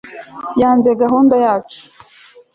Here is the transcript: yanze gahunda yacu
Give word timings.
yanze 0.61 0.89
gahunda 1.01 1.35
yacu 1.45 1.81